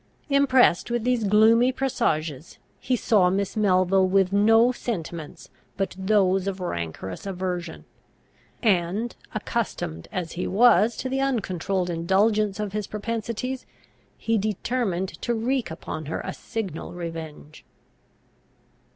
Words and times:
Impressed 0.29 0.89
with 0.89 1.03
these 1.03 1.23
gloomy 1.23 1.71
presages, 1.71 2.57
he 2.79 2.95
saw 2.95 3.29
Miss 3.29 3.55
Melville 3.55 4.07
with 4.07 4.33
no 4.33 4.71
sentiments 4.71 5.51
but 5.77 5.95
those 5.95 6.47
of 6.47 6.59
rancorous 6.59 7.27
aversion; 7.27 7.85
and, 8.63 9.15
accustomed 9.35 10.07
as 10.11 10.31
he 10.31 10.47
was 10.47 10.97
to 10.97 11.07
the 11.07 11.21
uncontrolled 11.21 11.91
indulgence 11.91 12.59
of 12.59 12.73
his 12.73 12.87
propensities, 12.87 13.67
he 14.17 14.39
determined 14.39 15.09
to 15.21 15.35
wreak 15.35 15.69
upon 15.69 16.07
her 16.07 16.21
a 16.21 16.33
signal 16.33 16.93
revenge. 16.93 17.63